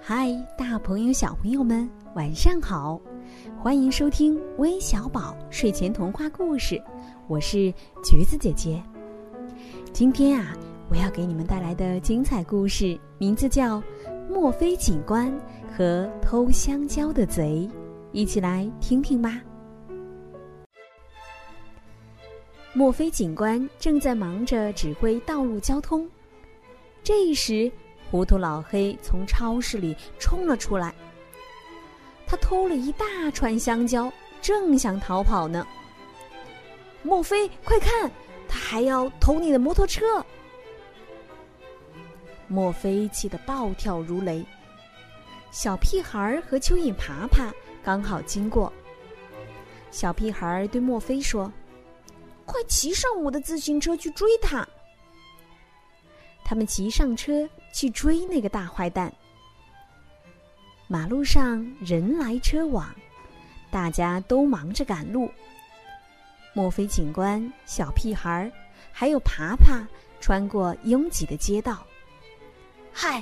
[0.00, 3.00] 嗨，大朋友、小朋友们，晚上好！
[3.58, 6.82] 欢迎收听微小宝睡前童话故事，
[7.26, 8.82] 我是橘子姐姐。
[9.92, 10.56] 今天啊，
[10.90, 13.78] 我要给你们带来的精彩故事名字叫
[14.28, 15.32] 《墨菲警官
[15.76, 17.68] 和偷香蕉的贼》，
[18.12, 19.40] 一起来听听吧。
[22.72, 26.08] 墨菲警官正在忙着指挥道路交通，
[27.02, 27.70] 这时。
[28.14, 30.94] 糊涂老黑从超市里冲了出来，
[32.24, 34.08] 他偷了一大串香蕉，
[34.40, 35.66] 正想逃跑呢。
[37.02, 38.08] 莫非，快看，
[38.46, 40.24] 他还要偷你的摩托车！
[42.46, 44.46] 莫非气得暴跳如雷。
[45.50, 47.52] 小屁孩和蚯蚓爬爬
[47.82, 48.72] 刚好经过，
[49.90, 51.52] 小屁孩对莫非说
[52.46, 54.64] ：“快骑上我的自行车去追他。”
[56.46, 59.12] 他们骑上车去追那个大坏蛋。
[60.86, 62.88] 马路上人来车往，
[63.68, 65.28] 大家都忙着赶路。
[66.52, 68.52] 墨菲警官、小屁孩儿，
[68.92, 69.84] 还有爬爬，
[70.20, 71.84] 穿过拥挤的街道。
[72.92, 73.20] 嗨，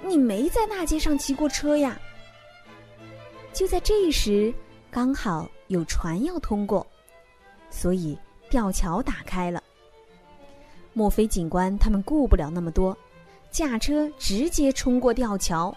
[0.00, 2.00] 你没在大街上骑过车呀？
[3.52, 4.54] 就在这时，
[4.92, 6.86] 刚好有船要通过，
[7.68, 8.16] 所以
[8.48, 9.60] 吊桥打开了。
[10.92, 12.96] 墨菲警官他们顾不了那么多，
[13.50, 15.74] 驾车直接冲过吊桥。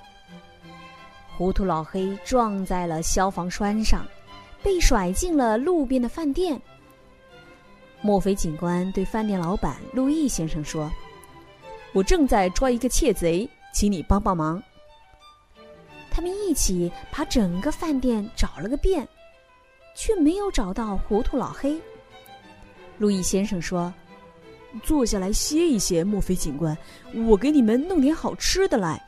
[1.38, 4.06] 糊涂老黑撞在了消防栓上，
[4.62, 6.62] 被甩进了路边的饭店。
[8.02, 10.92] 墨菲警官对饭店老板路易先生说
[11.94, 14.62] ：“我正在抓一个窃贼，请你帮帮忙。”
[16.12, 19.08] 他们一起把整个饭店找了个遍，
[19.96, 21.80] 却没有找到糊涂老黑。
[22.98, 23.92] 路易先生说。
[24.84, 26.78] 坐下来歇一歇，墨菲警官，
[27.28, 29.02] 我给你们弄点好吃的来。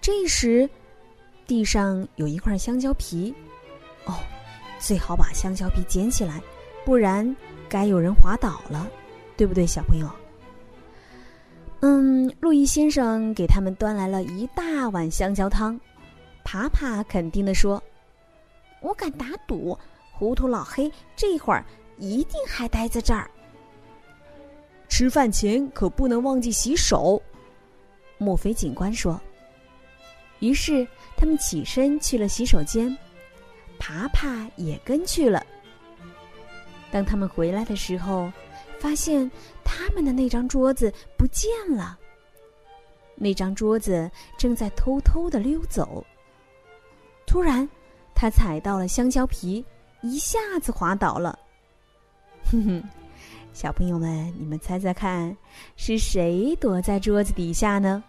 [0.00, 0.68] 这时，
[1.46, 3.34] 地上有一块香蕉皮，
[4.04, 4.14] 哦，
[4.78, 6.42] 最好把香蕉皮捡起来，
[6.84, 7.34] 不然
[7.68, 8.86] 该有人滑倒了，
[9.36, 10.08] 对不对，小朋友？
[11.80, 15.78] 嗯，路易先生给他们端来了一大碗香蕉汤。
[16.42, 17.82] 爬爬肯定的说
[18.80, 19.78] ：“我敢打赌，
[20.12, 21.64] 糊涂老黑这会儿。”
[21.98, 23.30] 一定还待在这儿。
[24.88, 27.20] 吃饭前可不能忘记洗手，
[28.18, 29.20] 墨菲警官说。
[30.40, 32.96] 于是他们起身去了洗手间，
[33.78, 35.44] 爬爬也跟去了。
[36.90, 38.30] 当他们回来的时候，
[38.78, 39.30] 发现
[39.64, 41.98] 他们的那张桌子不见了。
[43.16, 46.04] 那张桌子正在偷偷的溜走。
[47.26, 47.68] 突然，
[48.14, 49.64] 他踩到了香蕉皮，
[50.02, 51.38] 一下子滑倒了。
[52.62, 52.82] 哼哼，
[53.52, 55.36] 小朋友们，你们猜猜看，
[55.76, 58.02] 是谁躲在桌子底下呢？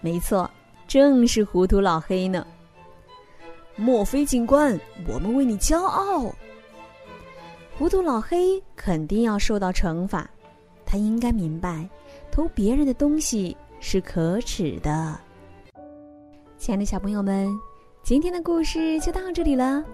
[0.00, 0.50] 没错，
[0.88, 2.46] 正是糊涂老黑呢。
[3.76, 4.78] 墨菲警官，
[5.08, 6.32] 我们为你骄傲。
[7.78, 10.28] 糊涂老黑肯定要受到惩罚，
[10.84, 11.88] 他应该明白，
[12.30, 15.18] 偷别人的东西是可耻的。
[16.56, 17.48] 亲爱的小朋友们，
[18.02, 19.84] 今天的故事就到这里了。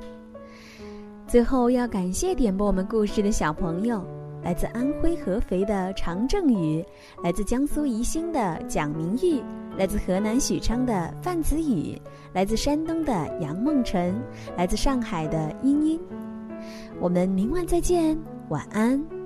[1.30, 4.04] 最后要感谢点播我们故事的小朋友，
[4.42, 6.84] 来自安徽合肥的常正宇，
[7.22, 9.40] 来自江苏宜兴的蒋明玉，
[9.78, 11.96] 来自河南许昌的范子宇，
[12.32, 14.12] 来自山东的杨梦辰，
[14.56, 16.00] 来自上海的茵茵。
[16.98, 19.19] 我们明晚再见，晚安。